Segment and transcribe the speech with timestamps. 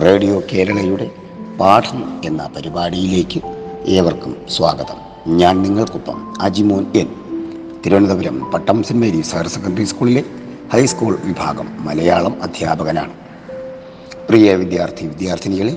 [0.00, 1.10] Radio കേരളയുടെ
[1.60, 3.40] പാഠം എന്ന പരിപാടിയിലേക്ക്
[3.86, 4.98] ഏവർക്കും സ്വാഗതം.
[5.26, 7.08] ഞാൻ നിങ്ങൾക്കൊപ്പം Ajimon N.
[7.86, 10.24] Thiruvananthapuram Pattom Saint Mary's higher secondary സ്കൂളിലെ
[10.72, 13.10] ഹൈസ്കൂൾ വിഭാഗം മലയാളം അധ്യാപകനാണ്.
[14.28, 15.76] പ്രിയ വിദ്യാർത്ഥി വിദ്യാർത്ഥിനികളെ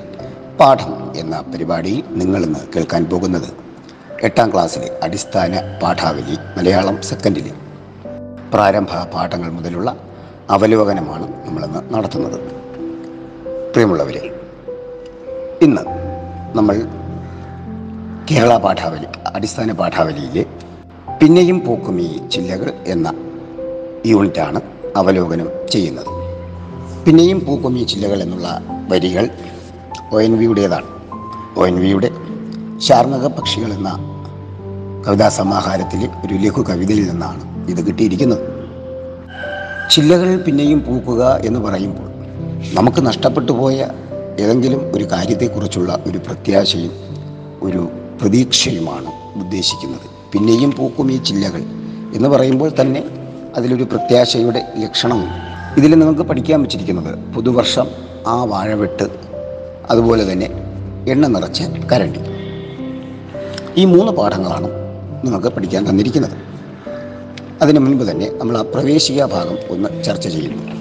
[0.60, 3.54] പാഠം എന്ന പരിപാടിയിൽ നിങ്ങളിന്ന് കേൾക്കാൻ പോകുന്നത്
[4.24, 7.52] എട്ടാം ക്ലാസ്സിലെ അടിസ്ഥാന പാഠാവലി മലയാളം സെക്കൻഡിലെ.
[8.54, 9.98] പ്രാരംഭ പാഠങ്ങൾ മുതലുള്ള
[10.50, 12.65] അവലോകനമാണ് നമ്മളിന്ന് നടത്തുന്നത്.
[13.76, 14.34] പ്രിയമുള്ളവരെ
[15.62, 15.82] ഇന്ന്
[16.58, 16.76] നമ്മൾ
[18.32, 20.46] കേരള പാഠാവലി അടിസ്ഥാന പാഠാവലിയിലെ
[21.22, 23.14] പിന്നെയും പൂക്കും ഈ ചില്ലകൾ എന്ന
[24.06, 24.62] യൂണിറ്റാണ്
[24.96, 26.06] അവലോകനം ചെയ്യുന്നത്.
[27.06, 29.30] പിന്നെയും പൂക്കും ഈ ചില്ലകൾ എന്നുള്ള വരികൾ
[30.12, 30.86] ഒ എൻ വിയുടേതാണ്.
[31.58, 32.10] ഒ എൻ വിയുടെ
[32.78, 33.92] ശാർണക പക്ഷികൾ എന്ന
[35.08, 38.44] കവിതാ സമാഹാരത്തിലെ ഒരു ലഘു കവിതയിൽ നിന്നാണ് ഇത് കിട്ടിയിരിക്കുന്നത്.
[39.92, 42.15] ചില്ലകൾ പിന്നെയും പൂക്കുക എന്ന് പറയുമ്പോൾ
[42.74, 43.88] നമുക്ക് നഷ്ടപ്പെട്ടു പോയ
[44.40, 46.92] ഏതെങ്കിലും ഒരു കാര്യത്തെക്കുറിച്ചുള്ള ഒരു പ്രത്യാശയും
[47.62, 47.90] ഒരു
[48.22, 50.32] പ്രതീക്ഷയുമാണ് ഉദ്ദേശിക്കുന്നത്.
[50.32, 51.62] പിന്നെയും പൂക്കും ഈ ചില്ലകൾ
[52.16, 53.04] എന്ന് പറയുമ്പോൾ തന്നെ
[53.56, 57.88] അതിലൊരു പ്രത്യാശയുടെ ലക്ഷണമുണ്ട് ഇതിൽ നിങ്ങൾക്ക് പഠിക്കാൻ വെച്ചിരിക്കുന്നത് പുതുവർഷം
[58.28, 59.04] ആ വാഴവെട്ട്
[59.90, 60.50] അതുപോലെ തന്നെ
[61.08, 62.20] എണ്ണ നിറച്ച കരണ്ടി.
[63.78, 64.68] ഈ മൂന്ന് പാഠങ്ങളാണ്
[65.26, 66.38] നിങ്ങൾക്ക് പഠിക്കാൻ തന്നിരിക്കുന്നത്.
[67.62, 70.75] അതിനു മുൻപ് തന്നെ നമ്മൾ ആ പ്രവേശിക ഭാഗം ഒന്ന് ചർച്ച ചെയ്യുന്നു.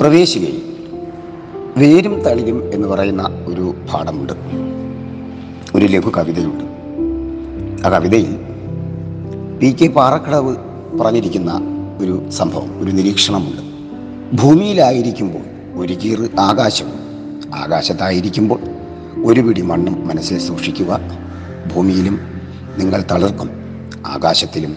[0.00, 0.62] പ്രവേശികയിൽ
[1.76, 4.32] വേരും തളിയും എന്ന് പറയുന്ന ഒരു പാഠമുണ്ട്.
[5.74, 6.64] ഒരു ലഘു കവിതയുണ്ട്.
[7.86, 8.36] ആ കവിതയിൽ
[9.62, 10.56] പി കെ പാറക്കടവ്
[11.00, 11.60] പറഞ്ഞിരിക്കുന്ന
[12.00, 13.62] ഒരു സംഭവം ഒരു നിരീക്ഷണമുണ്ട്.
[14.36, 17.00] ഭൂമിയിലായിരിക്കുമ്പോൾ ഒരു കീറ് ആകാശവും
[17.54, 18.60] ആകാശത്തായിരിക്കുമ്പോൾ
[19.24, 21.00] ഒരു പിടി മണ്ണും മനസ്സിൽ സൂക്ഷിക്കുക.
[21.74, 22.20] ഭൂമിയിലും
[22.78, 23.50] നിങ്ങൾ തളിർക്കും
[24.06, 24.76] ആകാശത്തിലും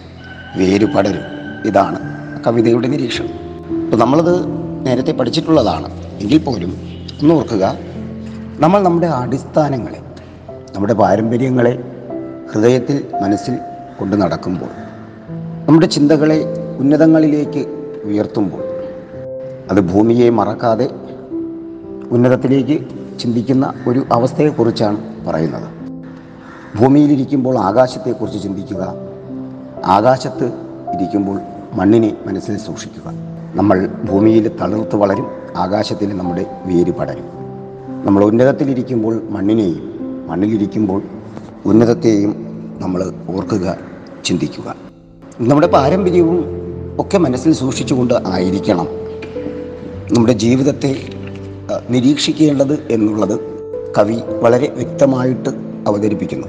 [0.56, 1.22] വേര് പടരും
[1.66, 1.98] ഇതാണ്
[2.44, 3.28] കവിതയുടെ നിരീക്ഷണം.
[3.84, 4.53] അപ്പോൾ നമ്മളത്
[4.84, 5.88] നേരത്തെ പഠിച്ചിട്ടുള്ളതാണ്.
[6.20, 6.76] എങ്കിൽ പോലും
[7.22, 7.74] ഒന്ന് ഓർക്കുക
[8.60, 10.00] നമ്മൾ നമ്മുടെ അടിസ്ഥാനങ്ങളെ
[10.74, 11.84] നമ്മുടെ പാരമ്പര്യങ്ങളെ
[12.52, 13.58] ഹൃദയത്തിൽ മനസ്സിൽ
[14.00, 14.70] കൊണ്ടു നടക്കുമ്പോൾ
[15.66, 16.44] നമ്മുടെ ചിന്തകളെ
[16.78, 17.62] ഉന്നതങ്ങളിലേക്ക്
[18.04, 18.62] ഉയർത്തുമ്പോൾ
[19.70, 20.90] അത് ഭൂമിയെ മറക്കാതെ
[22.10, 22.76] ഉന്നതത്തിലേക്ക്
[23.18, 25.68] ചിന്തിക്കുന്ന ഒരു അവസ്ഥയെക്കുറിച്ചാണ് പറയുന്നത്.
[26.78, 28.94] ഭൂമിയിലിരിക്കുമ്പോൾ ആകാശത്തെക്കുറിച്ച് ചിന്തിക്കുക
[29.84, 30.46] ആകാശത്ത്
[30.94, 31.40] ഇരിക്കുമ്പോൾ
[31.72, 33.33] മണ്ണിനെ മനസ്സിൽ സൂക്ഷിക്കുക.
[33.54, 35.26] നമ്മൾ ഭൂമിയിൽ തളിർത്ത് വളരും
[35.56, 37.26] ആകാശത്തിൽ നമ്മുടെ വേര് പടരും.
[38.04, 39.82] നമ്മൾ ഉന്നതത്തിലിരിക്കുമ്പോൾ മണ്ണിനെയും
[40.28, 41.02] മണ്ണിലിരിക്കുമ്പോൾ
[41.66, 42.32] ഉന്നതത്തെയും
[42.80, 43.76] നമ്മൾ ഓർക്കുക
[44.24, 44.74] ചിന്തിക്കുക.
[45.40, 46.38] നമ്മുടെ പാരമ്പര്യവും
[46.98, 48.88] ഒക്കെ മനസ്സിൽ സൂക്ഷിച്ചുകൊണ്ട് ആയിരിക്കണം
[50.12, 50.96] നമ്മുടെ ജീവിതത്തെ
[51.90, 53.40] നിരീക്ഷിക്കേണ്ടത് എന്നുള്ളത്
[53.98, 55.48] കവി വളരെ വ്യക്തമായിട്ട്
[55.86, 56.46] അവതരിപ്പിക്കുന്നു.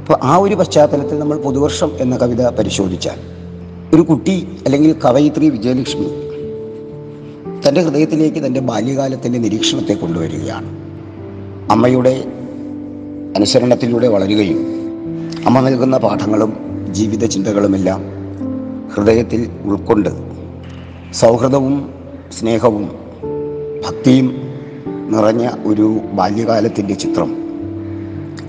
[0.00, 3.18] അപ്പോൾ ആ ഒരു പശ്ചാത്തലത്തിൽ നമ്മൾ പുതുവർഷം എന്ന കവിത പരിശോധിച്ചാൽ
[3.94, 6.31] ഒരു കുട്ടി അല്ലെങ്കിൽ കവയിത്രി വിജയലക്ഷ്മി
[7.68, 10.68] തന്റെ ഹൃദയത്തിലേക്ക് തന്റെ ബാല്യകാലത്തിന്റെ നിരീക്ഷണത്തെ കൊണ്ടുവരികയാണ്.
[11.70, 12.24] അമ്മയുടെ
[13.36, 14.60] അനുസരണത്തിലൂടെ വളരുകയും
[15.46, 16.56] അമ്മ നൽകുന്ന പാഠങ്ങളും
[16.90, 18.02] ജീവിത ചിന്തകളുമെല്ലാം
[18.94, 20.10] ഹൃദയത്തിൽ ഉൾക്കൊണ്ട്
[21.12, 21.90] സൗഹൃദവും
[22.32, 22.84] സ്നേഹവും
[23.86, 24.28] ഭക്തിയും
[25.08, 27.36] നിറഞ്ഞ ഒരു ബാല്യകാലത്തിന്റെ ചിത്രം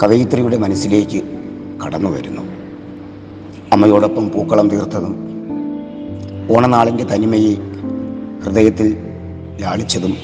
[0.04, 1.22] കവയിത്രിയുടെ മനസ്സിലേക്ക്
[1.86, 2.42] കടന്നു വരുന്നു.
[3.74, 5.16] അമ്മയോടൊപ്പം പൂക്കളം തീർത്തതും
[6.52, 7.56] ഓണനാളിന്റെ തനിമയെ
[8.44, 8.98] ഹൃദയത്തിൽ
[9.62, 10.18] ലാളിച്ചതും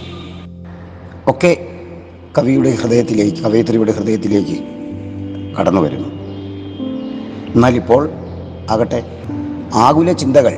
[1.28, 1.52] ഒക്കെ
[2.38, 4.58] കവിയുടെ ഹൃദയത്തിലേക്ക് കവയിത്രിയുടെ ഹൃദയത്തിലേക്ക്
[5.58, 6.10] കടന്നു വരുന്നു.
[7.56, 8.10] എന്നാലിപ്പോൾ
[8.70, 9.00] ആകട്ടെ
[9.74, 10.56] ആകുല ചിന്തകൾ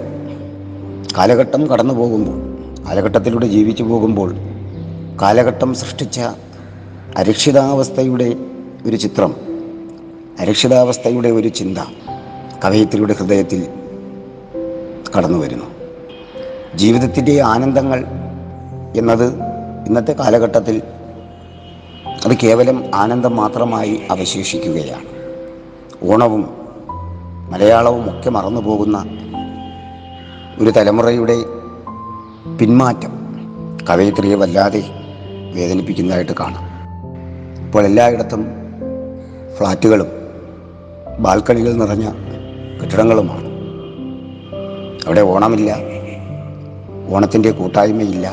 [1.17, 2.37] കാലഘട്ടം കടന്നു പോകുമ്പോൾ
[2.87, 4.35] കാലഘട്ടത്തിലൂടെ ജീവിച്ചു പോകുമ്പോൾ
[5.21, 6.19] കാലഘട്ടം സൃഷ്ടിച്ച
[7.17, 8.35] അരക്ഷിതാവസ്ഥയുടെ
[8.85, 9.35] ഒരു ചിത്രം
[10.39, 11.77] അരക്ഷിതാവസ്ഥയുടെ ഒരു ചിന്ത
[12.65, 13.61] കവയിത്രിയുടെ ഹൃദയത്തിൽ
[15.15, 15.80] കടന്നു വരുന്നു.
[16.75, 18.05] ജീവിതത്തിന്റെ ആനന്ദങ്ങൾ
[18.95, 19.33] എന്നത്
[19.87, 20.81] ഇന്നത്തെ കാലഘട്ടത്തിൽ
[22.25, 25.05] അത് കേവലം ആനന്ദം മാത്രമായി അവശേഷിക്കുകയാണ്.
[26.11, 26.49] ഓണവും
[27.51, 29.05] മലയാളവും ഒക്കെ മറന്നു പോകുന്ന
[30.59, 31.35] ഒരു തലമുറയുടെ
[32.59, 33.11] പിന്മാറ്റം
[33.89, 34.83] കവയിത്രിയെ വല്ലാതെ
[35.55, 36.71] വേദനിപ്പിക്കുന്നതായിട്ട് കാണാം.
[37.65, 38.47] ഇപ്പോൾ എല്ലായിടത്തും
[39.57, 40.07] ഫ്ലാറ്റുകളും
[41.19, 42.11] ബാൽക്കണികൾ നിറഞ്ഞ
[42.81, 43.45] കെട്ടിടങ്ങളുമാണ്.
[45.07, 46.00] അവിടെ ഓണമില്ല.
[47.11, 48.27] ഓണത്തിന്റെ കൂട്ടായ്മയില്ല.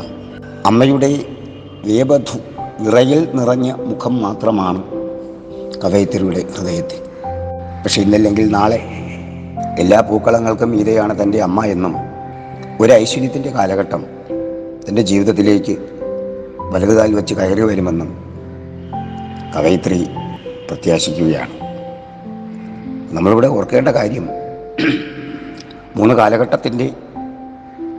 [0.67, 1.25] അമ്മയുടെ
[1.85, 2.39] വേബധു
[2.89, 4.83] ഇറയിൽ നിറഞ്ഞ മുഖം മാത്രമാണ്
[5.85, 7.01] കവയിത്രിയുടെ ഹൃദയത്തിൽ.
[7.83, 8.81] പക്ഷെ ഇന്നല്ലെങ്കിൽ നാളെ
[9.79, 11.95] എല്ലാ പൂക്കളങ്ങൾക്കും മീതെയാണ് തന്റെ അമ്മ എന്നും
[12.81, 14.07] ഒരു ഐശ്വര്യത്തിന്റെ കാലഘട്ടം
[14.89, 15.77] തന്റെ ജീവിതത്തിലേക്ക്
[16.59, 18.11] വലതുകാൽ വെച്ച് കയറി വരുമെന്നും
[19.57, 20.09] കവയിത്രി
[20.69, 21.55] പ്രത്യാശിക്കുകയാണ്.
[23.17, 24.29] നമ്മളിവിടെ ഓർക്കേണ്ട കാര്യം
[25.97, 26.91] മൂന്ന് കാലഘട്ടത്തിന്റെ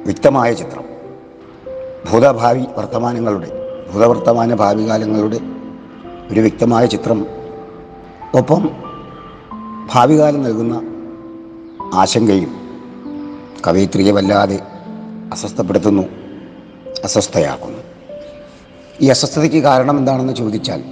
[0.09, 0.83] വ്യക്തമായ ചിത്രം.
[2.11, 3.49] ഭൂതഭാവി വർത്തമാനങ്ങളുടെ
[3.93, 5.39] ഭൂതവർത്തമാന ഭാവി കാലങ്ങളുടെ
[6.31, 7.25] ഒരു വ്യക്തമായ ചിത്രം.
[8.37, 8.69] ഒപ്പം
[9.93, 10.81] ഭാവി കാലം നൽകുന്ന
[11.93, 12.51] ആശങ്കയും
[13.67, 14.59] കവയിത്രിയെ വല്ലാതെ
[15.31, 16.01] അസ്വസ്ഥപ്പെടുത്തുന്നു
[17.03, 17.79] അസ്വസ്ഥയാക്കുന്നു.
[19.01, 20.83] ഈ അസ്വസ്ഥതയ്ക്ക് കാരണം എന്താണെന്ന് ചോദിച്ചാൽ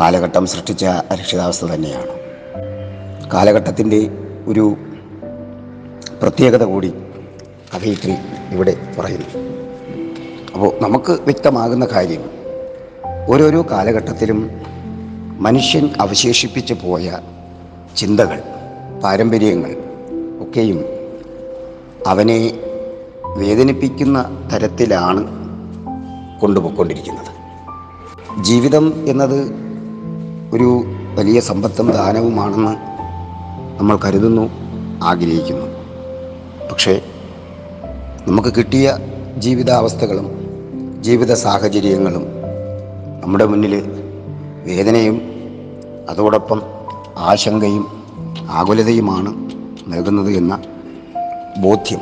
[0.00, 2.12] കാലഘട്ടം സൃഷ്ടിച്ച അരക്ഷിതാവസ്ഥ തന്നെയാണ്.
[3.30, 4.10] കാലഘട്ടത്തിന്റെ
[4.46, 4.76] ഒരു
[6.22, 6.94] പ്രത്യേകത കൂടി
[7.74, 8.14] കവയിത്രി
[8.50, 9.28] ഇവിടെ പറയുന്നു.
[10.54, 12.24] അപ്പോൾ നമുക്ക് വ്യക്തമാകുന്ന കാര്യം
[13.28, 14.50] ഓരോരോ കാലഘട്ടത്തിലും
[15.38, 17.18] മനുഷ്യൻ അവശേഷിപ്പിച്ചു പോയ
[17.96, 18.42] ചിന്തകൾ
[19.04, 19.72] പാരമ്പര്യങ്ങൾ
[20.40, 20.84] ഒക്കെയും
[22.06, 22.60] അവനെ
[23.36, 25.22] വേദനിപ്പിക്കുന്ന തരത്തിലാണ്
[26.40, 27.32] കൊണ്ടുപോയിക്കൊണ്ടിരിക്കുന്നത്.
[28.42, 29.52] ജീവിതം എന്നത്
[30.54, 30.84] ഒരു
[31.14, 32.74] വലിയ സമ്പത്തും ദാനവുമാണെന്ന്
[33.78, 34.50] നമ്മൾ കരുതുന്നു
[35.02, 35.66] ആഗ്രഹിക്കുന്നു.
[36.70, 37.00] പക്ഷേ
[38.28, 38.98] നമുക്ക് കിട്ടിയ
[39.38, 40.26] ജീവിതാവസ്ഥകളും
[41.00, 42.24] ജീവിത സാഹചര്യങ്ങളും
[43.20, 43.74] നമ്മുടെ മുന്നിൽ
[44.64, 45.22] വേദനയും
[46.10, 46.62] അതോടൊപ്പം
[47.18, 47.84] ആശങ്കയും
[48.50, 49.28] ആകുലതയുമാണ്
[49.92, 50.62] നൽകുന്നത് എന്ന
[51.58, 52.00] ബോധ്യം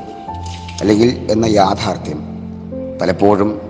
[0.81, 2.21] അല്ലെങ്കിൽ എന്ന യാഥാർത്ഥ്യം
[3.03, 3.61] പലപ്പോഴും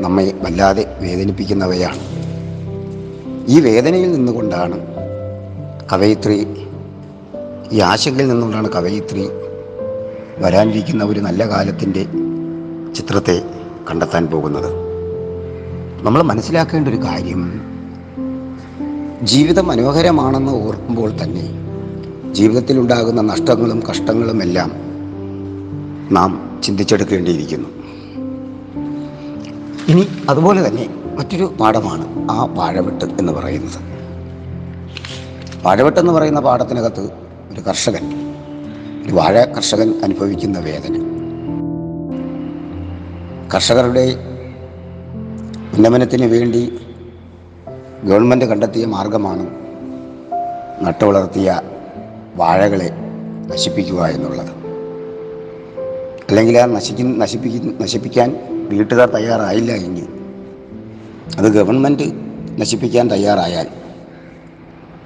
[0.00, 2.00] നമ്മെ വല്ലാതെ വേദനിപ്പിക്കുന്നവയാണ്.
[3.48, 4.78] ഈ വേദനയിൽ നിന്നുകൊണ്ടാണ്
[5.92, 6.46] കവയിത്രി
[7.72, 9.28] ഈ ആശങ്കയിൽ നിന്നുകൊണ്ടാണ് കവയിത്രി
[10.38, 12.06] വരാനിരിക്കുന്ന ഒരു നല്ല കാലത്തിന്റെ
[12.94, 13.42] ചിത്രത്തെ
[13.90, 14.72] കണ്ടെത്താൻ പോകുന്നത്.
[16.02, 17.60] നമ്മൾ മനസ്സിലാക്കേണ്ട ഒരു കാര്യം
[19.22, 21.50] ജീവിതം മനോഹരമാണെന്ന് ഓർക്കുമ്പോൾ തന്നെ
[22.32, 24.72] ജീവിതത്തിലുണ്ടാകുന്ന നഷ്ടങ്ങളും കഷ്ടങ്ങളും എല്ലാം
[26.14, 27.68] നാം ചിന്തിച്ചെടുക്കേണ്ടിയിരിക്കുന്നു.
[29.88, 33.92] ഇനി അതുപോലെ തന്നെ മറ്റൊരു പാഠമാണ് ആ പാഴവെട്ട് എന്ന് പറയുന്നത്.
[35.62, 37.00] വാഴവെട്ട് എന്ന് പറയുന്ന പാഠത്തിനകത്ത്
[37.52, 38.32] ഒരു കർഷകൻ
[39.10, 40.94] വാഴ കർഷകൻ അനുഭവിക്കുന്ന വേദന.
[43.54, 44.16] കർഷകരുടെ
[45.74, 46.80] ഉന്നമനത്തിന് വേണ്ടി
[48.04, 49.46] ഗവൺമെന്റ് കണ്ടെത്തിയ മാർഗമാണ്
[50.86, 51.60] നട്ടുവളർത്തിയ
[52.36, 52.90] വാഴകളെ
[53.46, 54.50] നശിപ്പിക്കുക എന്നുള്ളത്.
[56.28, 58.36] അല്ലെങ്കിൽ ആ നശിക്ക നശിപ്പിക്ക നശിപ്പിക്കാൻ
[58.68, 60.08] വീട്ടുകാർ തയ്യാറായില്ല എങ്കിൽ
[61.38, 62.02] അത് ഗവൺമെന്റ്
[62.60, 63.66] നശിപ്പിക്കാൻ തയ്യാറായാൽ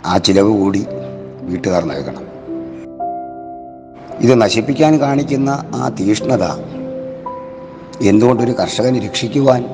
[0.07, 0.87] ആ ചിലവ് കൂടി
[1.41, 2.26] വീട്ടുകാർ നൽകണം.
[4.21, 6.45] ഇത് നശിപ്പിക്കാൻ കാണിക്കുന്ന ആ തീഷ്ണത
[8.03, 9.65] എന്തുകൊണ്ടൊരു കർഷകനെ രക്ഷിക്കുവാൻ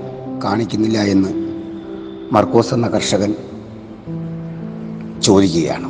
[0.45, 1.29] കാണിക്കുന്നില്ല എന്ന്
[2.35, 3.35] മർക്കോസ് എന്ന കർഷകൻ
[5.21, 5.89] ചോദിക്കുകയാണ്.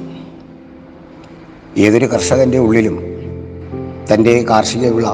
[1.80, 2.98] ഏതൊരു കർഷകന്റെ ഉള്ളിലും
[4.12, 5.06] തന്റെ കാർഷിക വിള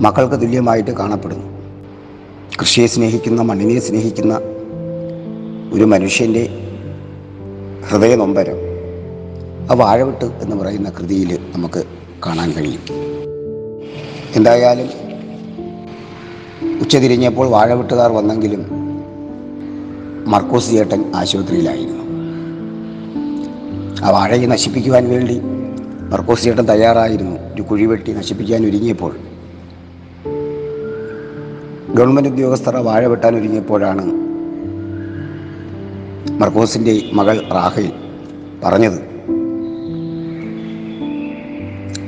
[0.00, 1.46] മക്കൾക്ക് തുല്യമായിട്ട് കാണപ്പെടുന്നു.
[2.60, 4.40] കൃഷിയെ സ്നേഹിക്കുന്ന മണ്ണിനെ സ്നേഹിക്കുന്ന
[5.72, 6.48] ഒരു മനുഷ്യന്റെ
[7.90, 8.63] ഹൃദയ നൊമ്പരം
[9.70, 11.84] ആ വാഴവിട്ട് എന്ന് പറയുന്ന കൃതിയിൽ നമുക്ക്
[12.26, 12.82] കാണാൻ കഴിയും.
[14.36, 14.88] എന്തായാലും
[16.80, 18.66] ഉച്ചതിരിഞ്ഞപ്പോൾ വാഴവിട്ടുകാർ വന്നെങ്കിലും
[20.26, 22.04] മർക്കോസ് ചേട്ടൻ ആശുപത്രിയിലായിരുന്നു.
[24.04, 25.40] ആ വാഴയെ നശിപ്പിക്കുവാൻ വേണ്ടി
[26.12, 27.36] മർക്കോസ് ചേട്ടൻ തയ്യാറായിരുന്നു.
[27.54, 29.16] ഒരു കുഴിവെട്ടി നശിപ്പിക്കാൻ ഒരുങ്ങിയപ്പോൾ
[31.94, 34.04] ഗവൺമെന്റ് ഉദ്യോഗസ്ഥർ വാഴ വെട്ടാൻ ഒരുങ്ങിയപ്പോഴാണ്
[36.40, 37.92] മർക്കോസിന്റെ മകൾ റാഹേൽ
[38.64, 39.13] പറഞ്ഞത്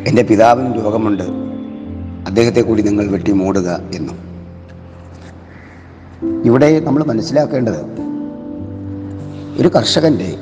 [0.07, 1.23] എന്റെ പിതാവിന് രോഗമുണ്ട്.
[2.27, 4.19] അദ്ദേഹത്തെ കൂടി നിങ്ങൾ വെട്ടി മൂടുക എന്നും.
[6.45, 7.85] ഇവിടെ നമ്മൾ മനസ്സിലാക്കേണ്ടത്
[9.59, 10.35] ഒരു കർഷകന്റെ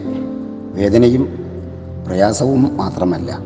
[0.75, 1.38] വേദനയും
[2.06, 3.38] പ്രയാസവും മാത്രമല്ല.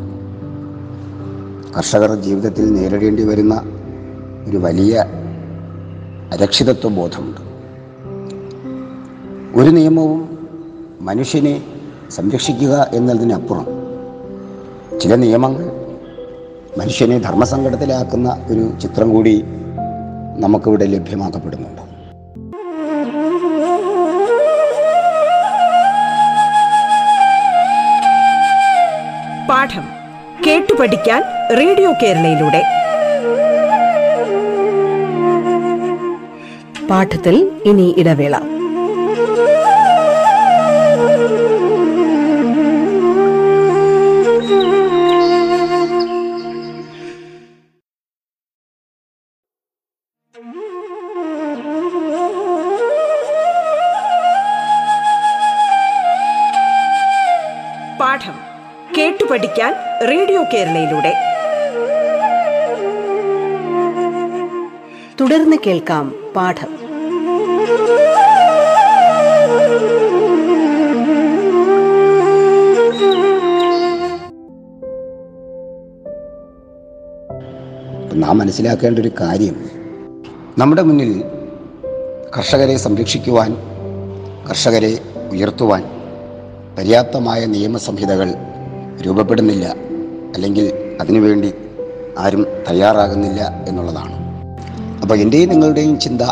[1.77, 3.63] കർഷകർ ജീവിതത്തിൽ നേരിടേണ്ടി വരുന്ന
[4.49, 5.05] ഒരു വലിയ
[6.33, 7.41] അരക്ഷിതത്വ ബോധമുണ്ട്.
[9.59, 10.39] ഒരു നിയമവും
[11.01, 11.63] മനുഷ്യനെ
[12.11, 13.67] സംരക്ഷിക്കുക എന്നതിനപ്പുറം
[15.01, 15.78] ചില നിയമങ്ങൾ
[16.77, 19.45] മനുഷ്യനെ ധർമ്മസങ്കടത്തിലാക്കുന്ന ഒരു ചിത്രം കൂടി
[20.37, 21.83] നമുക്കിവിടെ ലഭ്യമാക്കപ്പെടുന്നുണ്ട്.
[29.49, 29.85] പാഠം
[30.47, 31.23] കേട്ടു പഠിക്കാൻ
[31.59, 32.63] റേഡിയോ കേരളയിലൂടെ.
[36.91, 38.37] പാഠത്തിൽ ഇനി ഇടവേള.
[59.39, 59.75] പഠിക്കാൻ
[60.11, 61.15] റേഡിയോ കേരളയിലൂടെ.
[65.21, 66.69] തുടർന്ന് കേൾക്കാം പാഠം.
[78.21, 79.71] നാം മനസ്സിലാക്കേണ്ട ഒരു കാര്യം.
[80.59, 81.25] നമ്മുടെ മുന്നിൽ
[82.37, 83.57] കർഷകരെ സംരക്ഷിക്കുവാൻ
[84.49, 84.99] കർഷകരെ
[85.31, 85.85] ഉയർത്തുവാൻ
[86.79, 88.35] പര്യാപ്തമായ നിയമസംഹിതകൾ
[89.03, 89.65] രൂപപ്പെടുന്നില്ല.
[90.35, 91.53] അല്ലെങ്കിൽ അതിനുവേണ്ടി
[92.19, 94.19] ആരും തയ്യാറാകുന്നില്ല എന്നുള്ളതാണ്.
[95.03, 96.23] അപ്പോൾ എന്റെയും നിങ്ങളുടെയും ചിന്ത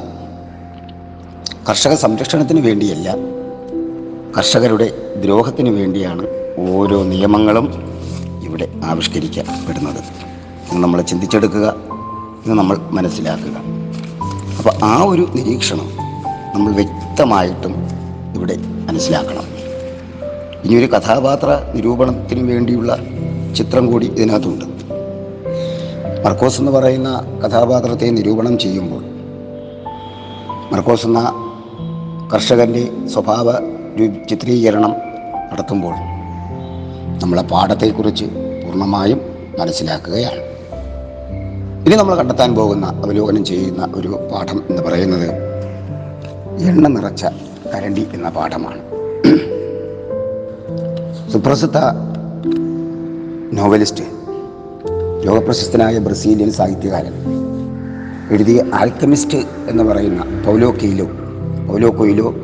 [1.68, 3.14] കർഷക സംരക്ഷണത്തിന് വേണ്ടിയല്ല.
[4.38, 6.26] കർഷകരുടെ ദ്രോഹത്തിന് വേണ്ടിയാണ്
[6.58, 7.72] ഓരോ നിയമങ്ങളും
[8.44, 9.98] ഇവിടെ ആവിഷ്കരിക്കപ്പെടുന്നത്.
[10.72, 11.76] ഇത് നമ്മൾ ചിന്തിച്ചെടുക്കുക
[12.46, 13.56] ഇത് നമ്മൾ മനസ്സിലാക്കുക.
[14.58, 15.90] അപ്പോൾ ആ ഒരു നിരീക്ഷണം
[16.54, 17.74] നമ്മൾ വ്യക്തമായിട്ടും
[18.36, 19.55] ഇവിടെ മനസ്സിലാക്കണം.
[20.66, 22.96] ഇനിയൊരു കഥാപാത്ര നിരൂപണത്തിന് വേണ്ടിയുള്ള
[23.56, 24.64] ചിത്രം കൂടി ഇതിനകത്തുണ്ട്.
[26.24, 29.02] മർക്കോസ് എന്ന് പറയുന്ന കഥാപാത്രത്തെ നിരൂപണം ചെയ്യുമ്പോൾ
[30.72, 31.20] മർക്കോസ് എന്ന
[32.34, 33.52] കർഷകന്റെ സ്വഭാവ
[34.30, 34.94] ചിത്രീകരണം
[35.52, 35.94] നടത്തുമ്പോൾ
[37.22, 38.24] നമ്മളെ പാഠത്തെക്കുറിച്ച്
[38.64, 39.20] പൂർണമായും
[39.58, 40.42] മനസ്സിലാക്കുകയാണ്.
[41.86, 45.28] ഇനി നമ്മൾ കണ്ടെത്താൻ പോകുന്ന അവലോകനം ചെയ്യുന്ന ഒരു പാഠം എന്ന് പറയുന്നത്
[46.62, 47.24] എണ്ണ നിറച്ച
[47.74, 48.95] കരണ്ടി എന്ന പാഠമാണ്.
[51.36, 51.78] സുപ്രസിദ്ധ
[53.52, 54.04] നോവലിസ്റ്റ്
[55.26, 57.14] ലോകപ്രശസ്തനായ ബ്രസീലിയൻ സാഹിത്യകാരൻ
[58.30, 59.38] എഴുതിയ ആൽക്കമിസ്റ്റ്
[59.68, 61.04] എന്ന് പറയുന്ന പൗലോ കെയിലോ
[61.68, 62.34] പൗലോ കൊയിലോ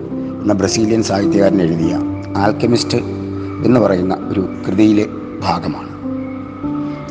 [0.42, 1.98] എന്ന ബ്രസീലിയൻ സാഹിത്യകാരൻ എഴുതിയ
[2.36, 2.98] ആൽക്കമിസ്റ്റ്
[3.66, 5.06] എന്ന് പറയുന്ന ഒരു കൃതിയിലെ
[5.40, 5.90] ഭാഗമാണ്.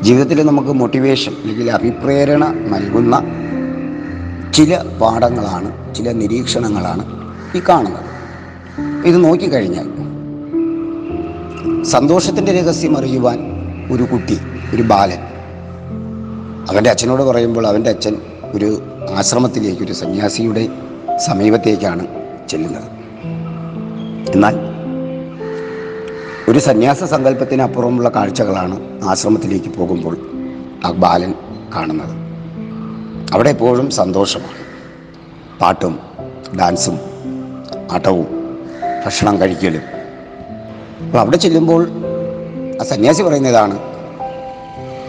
[0.01, 3.17] ജീവിതത്തിൽ നമുക്ക് മോട്ടിവേഷൻ അല്ലെങ്കിൽ അഭിപ്രേരണ നൽകുന്ന
[4.53, 7.05] ചില പാഠങ്ങളാണ് ചില നിരീക്ഷണങ്ങളാണ്
[7.57, 8.11] ഈ കാണുന്നത്.
[9.07, 10.00] ഇത് നോക്കിക്കഴിഞ്ഞാൽ
[11.85, 13.39] സന്തോഷത്തിന്റെ രഹസ്യം അറിയുവാൻ
[13.91, 14.39] ഒരു കുട്ടി
[14.75, 15.19] ഒരു ബാലൻ.
[16.69, 18.15] അവന്റെ അച്ഛനോട് പറയുമ്പോൾ അവന്റെ അച്ഛൻ
[18.53, 18.81] ഒരു
[19.15, 20.69] ആശ്രമത്തിലേക്ക് ഒരു സന്യാസിയുടെ
[21.17, 22.07] സമീപത്തേക്കാണ്
[22.49, 22.83] ചെല്ലുന്നത്.
[24.31, 24.55] എന്നാൽ
[26.51, 30.17] ഒരു സന്യാസ സങ്കല്പത്തിനപ്പുറമുള്ള കാഴ്ചകളാണ് ആശ്രമത്തിലേക്ക് പോകുമ്പോൾ
[30.85, 31.33] ആ ബാലൻ
[31.75, 32.15] കാണുന്നത്.
[33.33, 34.61] അവിടെ എപ്പോഴും സന്തോഷമാണ്.
[35.59, 35.99] പാട്ടും
[36.59, 36.99] ഡാൻസും
[37.91, 38.27] ആട്ടവും
[39.05, 40.00] ഭക്ഷണം കഴിക്കലും
[41.11, 41.89] അപ്പോൾ അവിടെ ചെല്ലുമ്പോൾ
[42.81, 43.79] ആ സന്യാസി പറയുന്നതാണ്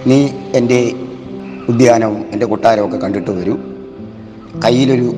[0.06, 0.92] നീ എന്റെ
[1.68, 3.56] ഉദ്യാനവും എന്റെ കൊട്ടാരവും ഒക്കെ കണ്ടിട്ട് വരൂ.
[4.64, 5.14] കയ്യിലൊരു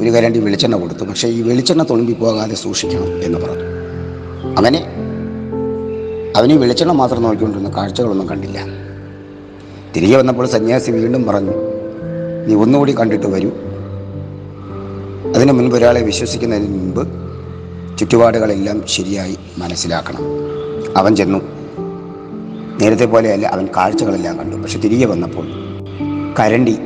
[0.00, 1.04] ഒരു കരണ്ടി വെളിച്ചെണ്ണ കൊടുത്തു.
[1.04, 3.64] പക്ഷേ ഈ വെളിച്ചെണ്ണ തുളുമ്പി പോകാതെ സൂക്ഷിക്കണം എന്ന് പറഞ്ഞു.
[4.58, 4.78] അങ്ങനെ
[6.36, 8.58] അവന് വെളിച്ചെണ്ണ മാത്രം നോക്കിക്കൊണ്ടിരുന്ന കാഴ്ചകളൊന്നും കണ്ടില്ല.
[9.96, 11.52] തിരികെ വന്നപ്പോൾ സന്യാസി വീണ്ടും പറഞ്ഞു
[12.46, 13.50] നീ ഒന്നുകൂടി കണ്ടിട്ട് വരൂ.
[15.34, 17.25] അതിനു മുൻപ് ഒരാളെ വിശ്വസിക്കുന്നതിന് മുൻപ്
[17.98, 20.20] ചുറ്റുപാടുകളെല്ലാം ശരിയായി മനസ്സിലാക്കണം.
[20.96, 21.38] അവൻ ചെന്നു.
[22.80, 24.56] നേരത്തെ പോലെയല്ല അവൻ കാഴ്ചകളെല്ലാം കണ്ടു.
[24.56, 25.46] പക്ഷെ തിരികെ വന്നപ്പോൾ
[26.40, 26.78] കരണ്ടി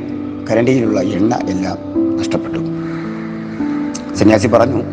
[0.51, 1.77] കരണ്ടിയിലുള്ള എണ്ണ എല്ലാം
[2.17, 2.59] നഷ്ടപ്പെട്ടു.
[4.15, 4.83] സന്യാസി പറഞ്ഞു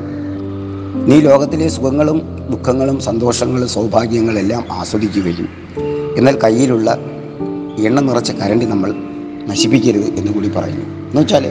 [1.07, 5.49] നീ ലോകത്തിലെ സുഖങ്ങളും ദുഃഖങ്ങളും സന്തോഷങ്ങളും സൗഭാഗ്യങ്ങളെല്ലാം ആസ്വദിക്കുകയും
[6.17, 6.99] എന്നാൽ കയ്യിലുള്ള
[7.79, 8.95] എണ്ണ നിറച്ച കരണ്ടി നമ്മൾ
[9.47, 10.85] നശിപ്പിക്കരുത് എന്ന് കൂടി പറയുന്നു.
[10.85, 11.47] എന്ന് വെച്ചാൽ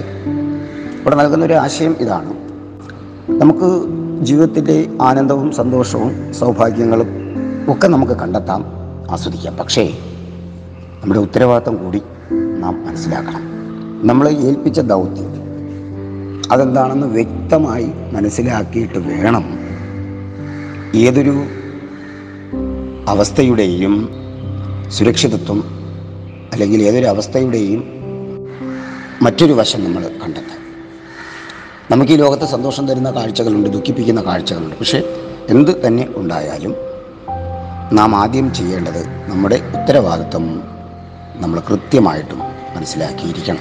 [1.01, 2.33] ഇവിടെ നൽകുന്ന ഒരു ആശയം ഇതാണ്.
[3.41, 7.07] നമുക്ക് ജീവിതത്തിന്റെ ആനന്ദവും സന്തോഷവും സൗഭാഗ്യങ്ങളും
[7.69, 8.65] ഒക്കെ നമുക്ക് കണ്ടെത്താം
[9.12, 9.57] ആസ്വദിക്കാം.
[9.57, 9.93] പക്ഷേ
[11.01, 12.01] നമ്മുടെ ഉത്തരവാദിത്തം കൂടി
[12.59, 13.47] നാം മനസ്സിലാക്കണം.
[14.07, 15.38] നമ്മൾ ഏൽപ്പിച്ച ദൗത്യം
[16.51, 19.59] അതെന്താണെന്ന് വ്യക്തമായി മനസ്സിലാക്കിയിട്ട് വേണം
[20.95, 21.43] ഏതൊരു
[23.07, 24.09] അവസ്ഥയുടെയും
[24.89, 25.63] സുരക്ഷിതത്വം
[26.53, 27.83] അല്ലെങ്കിൽ ഏതൊരു അവസ്ഥയുടെയും
[29.21, 30.66] മറ്റൊരു വശം നമ്മൾ കണ്ടെത്താം
[31.91, 34.75] നമുക്ക് ഈ ലോകത്ത് സന്തോഷം തരുന്ന കാഴ്ചകളുണ്ട് ദുഃഖിപ്പിക്കുന്ന കാഴ്ചകളുണ്ട്.
[34.75, 35.03] പക്ഷേ
[35.50, 36.75] എന്ത് തന്നെ ഉണ്ടായാലും
[37.94, 40.63] നാം ആദ്യം ചെയ്യേണ്ടത് നമ്മുടെ ഉത്തരവാദിത്വം
[41.36, 42.39] നമ്മൾ കൃത്യമായിട്ടും
[42.75, 43.60] മനസ്സിലാക്കിയിരിക്കണം.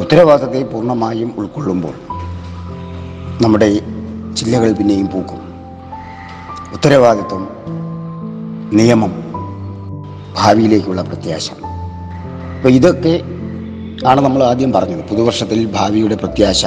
[0.00, 1.94] ഉത്തരവാദിത്തത്തെ പൂർണമായും ഉൾക്കൊള്ളുമ്പോൾ
[3.42, 3.74] നമ്മുടെ
[4.36, 5.40] ചില്ലകൾ പിന്നെയും പൂക്കും.
[6.72, 7.48] ഉത്തരവാദിത്വം
[8.72, 9.12] നിയമം
[10.36, 11.50] ഭാവിയിലേക്കുള്ള പ്രത്യാശ.
[12.56, 13.22] അപ്പോൾ ഇതൊക്കെ
[14.06, 15.08] ആണ് നമ്മൾ ആദ്യം പറഞ്ഞത്.
[15.08, 16.66] പുതുവർഷത്തിൽ ഭാവിയുടെ പ്രത്യാശ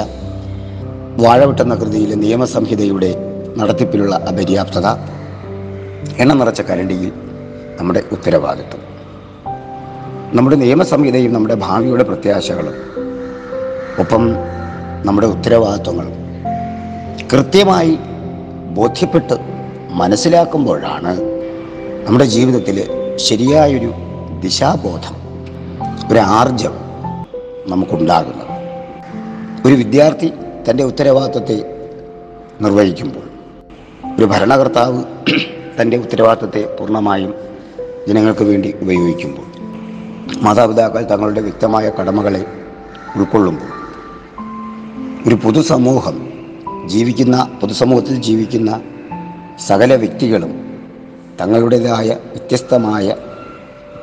[1.16, 3.14] വാഴവിട്ടെന്ന കൃതിയിലെ നിയമസംഹിതയുടെ
[3.56, 4.86] നടത്തിപ്പിലുള്ള അപര്യാപ്തത
[6.18, 7.12] എണ്ണ നിറച്ച കരണ്ടിയിൽ
[7.78, 8.82] നമ്മുടെ ഉത്തരവാദിത്വം.
[10.34, 12.74] നമ്മുടെ നിയമസംഹിതയും നമ്മുടെ ഭാവിയുടെ പ്രത്യാശകളും
[13.98, 14.32] ഒപ്പം
[15.06, 16.14] നമ്മുടെ ഉത്തരവാദിത്വങ്ങളും
[17.32, 17.98] കൃത്യമായി
[18.74, 19.34] ബോധ്യപ്പെട്ട്
[19.90, 21.20] മനസ്സിലാക്കുമ്പോഴാണ്
[22.06, 22.76] നമ്മുടെ ജീവിതത്തിൽ
[23.16, 23.92] ശരിയായൊരു
[24.40, 25.16] ദിശാബോധം
[26.12, 26.87] ഒരു ആർജം
[27.68, 28.44] നമുക്കുണ്ടാകുന്നത്.
[29.66, 30.32] ഒരു വിദ്യാർത്ഥി
[30.68, 31.58] തന്റെ ഉത്തരവാദിത്വത്തെ
[32.62, 33.24] നിർവഹിക്കുമ്പോൾ
[34.18, 35.00] ഒരു ഭരണകർത്താവ്
[35.80, 37.34] തന്റെ ഉത്തരവാദിത്വത്തെ പൂർണമായും
[38.08, 39.44] ജനങ്ങൾക്ക് വേണ്ടി ഉപയോഗിക്കുമ്പോൾ
[40.42, 42.42] മാതാപിതാക്കൾ തങ്ങളുടെ വ്യക്തമായ കടമകളെ
[43.16, 43.70] ഉൾക്കൊള്ളുമ്പോൾ
[45.26, 46.16] ഒരു പൊതുസമൂഹം
[46.86, 48.80] ജീവിക്കുന്ന പൊതുസമൂഹത്തിൽ ജീവിക്കുന്ന
[49.58, 50.52] സകല വ്യക്തികളും
[51.40, 53.06] തങ്ങളുടേതായ വ്യത്യസ്തമായ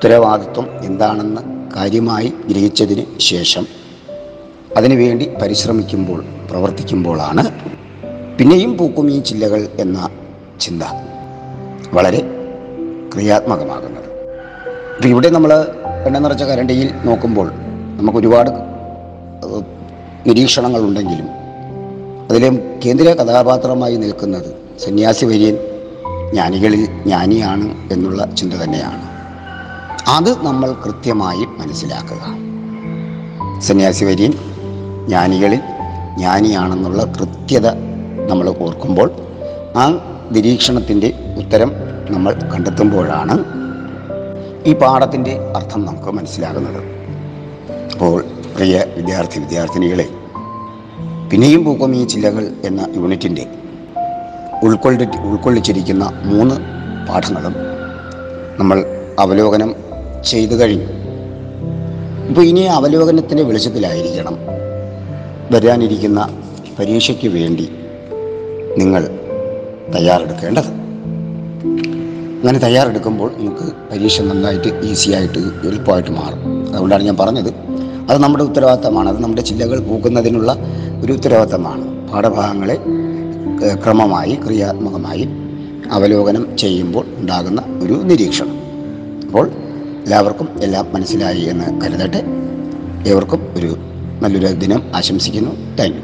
[0.05, 1.41] ഉത്തരവാദിത്വം എന്താണെന്ന്
[1.75, 3.63] കാര്യമായി ഗ്രഹിച്ചതിന് ശേഷം
[4.77, 6.19] അതിനുവേണ്ടി പരിശ്രമിക്കുമ്പോൾ
[6.49, 7.43] പ്രവർത്തിക്കുമ്പോഴാണ്
[8.39, 10.09] പിന്നെയും പൂക്കും ഈ ചില്ലകൾ എന്ന
[10.61, 10.83] ചിന്ത
[11.93, 12.19] വളരെ
[13.13, 14.09] ക്രിയാത്മകമാകുന്നത്.
[14.95, 15.53] ഇപ്പം ഇവിടെ നമ്മൾ
[16.07, 17.49] എണ്ണ നിറച്ച കരണ്ടിയിൽ നോക്കുമ്പോൾ
[17.97, 18.51] നമുക്ക് ഒരുപാട്
[20.27, 21.27] നിരീക്ഷണങ്ങളുണ്ടെങ്കിലും
[22.29, 22.51] അതിലെ
[22.85, 24.51] കേന്ദ്ര കഥാപാത്രമായി നിൽക്കുന്നത്
[24.85, 25.57] സന്യാസി വര്യൻ
[26.29, 29.14] ജ്ഞാനികളിൽ ജ്ഞാനിയാണ് എന്നുള്ള ചിന്ത തന്നെയാണ്.
[30.07, 32.23] അത് നമ്മൾ കൃത്യമായി മനസ്സിലാക്കുക.
[33.61, 34.31] സന്യാസി വര്യൻ
[35.07, 35.61] ജ്ഞാനികളിൽ
[36.17, 37.67] ജ്ഞാനിയാണെന്നുള്ള കൃത്യത
[38.29, 39.11] നമ്മൾ ഓർക്കുമ്പോൾ
[39.75, 39.85] ആ
[40.31, 41.71] നിരീക്ഷണത്തിന്റെ ഉത്തരം
[42.09, 43.35] നമ്മൾ കണ്ടെത്തുമ്പോഴാണ്
[44.69, 46.81] ഈ പാഠത്തിന്റെ അർത്ഥം നമുക്ക് മനസ്സിലാകുന്നത്.
[47.93, 48.23] അപ്പോൾ
[48.55, 50.07] പ്രിയ വിദ്യാർത്ഥി വിദ്യാർത്ഥിനികളെ
[51.31, 53.45] പിന്നെയും പൂക്കും ഈ ചില്ലകൾ എന്ന യൂണിറ്റിന്റെ
[54.63, 56.55] ഉൾക്കൊള്ളി ഉൾക്കൊള്ളിച്ചിരിക്കുന്ന മൂന്ന്
[57.09, 57.55] പാഠങ്ങളും
[58.59, 58.85] നമ്മൾ
[59.19, 59.84] അവലോകനം
[60.25, 60.85] ചെയ്തു കഴിഞ്ഞു.
[62.29, 64.37] ഇപ്പോൾ ഇനി അവലോകനത്തിന്റെ വെളിച്ചത്തിലായിരിക്കണം.
[65.51, 66.29] വരാനിരിക്കുന്ന
[66.79, 67.69] പരീക്ഷയ്ക്ക് വേണ്ടി
[68.77, 69.19] നിങ്ങൾ
[69.95, 70.65] തയ്യാറെടുക്കേണ്ടത്.
[72.41, 76.73] അങ്ങനെ തയ്യാറെടുക്കുമ്പോൾ നമുക്ക് പരീക്ഷ നന്നായിട്ട് ഈസിയായിട്ട് എളുപ്പമായിട്ട് മാറും.
[76.73, 77.53] അതുകൊണ്ടാണ് ഞാൻ പറഞ്ഞത്.
[78.09, 79.09] അത് നമ്മുടെ ഉത്തരവാദിത്തമാണ്.
[79.09, 80.55] അത് നമ്മുടെ ചില്ലകൾ പൂക്കുന്നതിനുള്ള
[81.03, 82.11] ഒരു ഉത്തരവാദിത്തമാണ്.
[82.11, 82.75] പാഠഭാഗങ്ങളെ
[83.83, 85.27] ക്രമമായി ക്രിയാത്മകമായി
[85.91, 88.59] അവലോകനം ചെയ്യുമ്പോൾ ഉണ്ടാകുന്ന ഒരു നിരീക്ഷണം.
[89.27, 89.51] അപ്പോൾ
[90.05, 92.23] എല്ലാവർക്കും എല്ലാം മനസ്സിലായി എന്ന് കരുതട്ടെ.
[93.07, 93.75] ഏവർക്കും ഒരു
[94.21, 95.75] നല്ലൊരു ദിനം ആശംസിക്കുന്നു.
[95.75, 96.01] Thank you.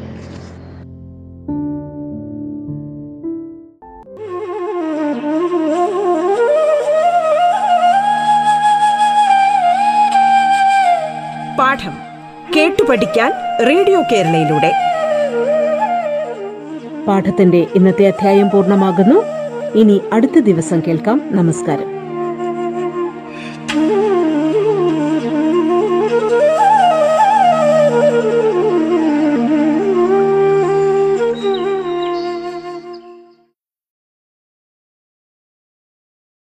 [11.59, 11.93] പാഠം
[12.55, 13.31] കേട്ടു പഠിക്കാൻ
[13.67, 14.73] റേഡിയോ കേരളയിലൂടെ.
[17.07, 19.23] പാഠത്തിന്റെ ഇന്നത്തെ അധ്യായം പൂർണമാകുന്നു.
[19.75, 21.21] ഇനി അടുത്ത ദിവസം കേൾക്കാം.
[21.31, 22.00] നമസ്കാരം.